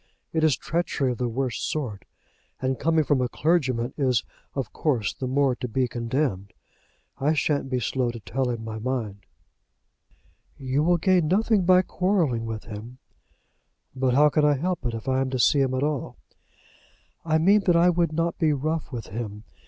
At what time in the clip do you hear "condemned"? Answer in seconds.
5.87-6.53